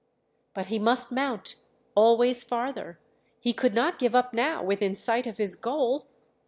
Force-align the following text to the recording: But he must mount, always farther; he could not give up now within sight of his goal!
But 0.55 0.65
he 0.65 0.79
must 0.79 1.11
mount, 1.11 1.57
always 1.93 2.43
farther; 2.43 2.97
he 3.39 3.53
could 3.53 3.75
not 3.75 3.99
give 3.99 4.15
up 4.15 4.33
now 4.33 4.63
within 4.63 4.95
sight 4.95 5.27
of 5.27 5.37
his 5.37 5.53
goal! 5.55 6.07